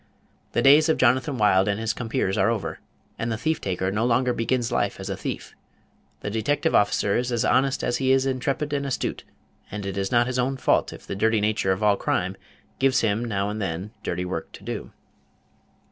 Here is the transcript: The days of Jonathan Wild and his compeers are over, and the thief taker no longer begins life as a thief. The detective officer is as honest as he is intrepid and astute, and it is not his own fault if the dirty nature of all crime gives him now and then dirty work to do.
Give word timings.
The 0.53 0.63
days 0.63 0.89
of 0.89 0.97
Jonathan 0.97 1.37
Wild 1.37 1.67
and 1.67 1.79
his 1.79 1.93
compeers 1.93 2.35
are 2.35 2.49
over, 2.49 2.79
and 3.19 3.31
the 3.31 3.37
thief 3.37 3.61
taker 3.61 3.91
no 3.91 4.03
longer 4.03 4.33
begins 4.33 4.71
life 4.71 4.99
as 4.99 5.11
a 5.11 5.15
thief. 5.15 5.53
The 6.21 6.31
detective 6.31 6.73
officer 6.73 7.15
is 7.17 7.31
as 7.31 7.45
honest 7.45 7.83
as 7.83 7.97
he 7.97 8.11
is 8.11 8.25
intrepid 8.25 8.73
and 8.73 8.87
astute, 8.87 9.23
and 9.69 9.85
it 9.85 9.99
is 9.99 10.11
not 10.11 10.25
his 10.25 10.39
own 10.39 10.57
fault 10.57 10.91
if 10.91 11.05
the 11.05 11.15
dirty 11.15 11.39
nature 11.39 11.71
of 11.71 11.83
all 11.83 11.97
crime 11.97 12.35
gives 12.79 13.01
him 13.01 13.23
now 13.23 13.51
and 13.51 13.61
then 13.61 13.91
dirty 14.01 14.25
work 14.25 14.51
to 14.53 14.63
do. 14.63 14.91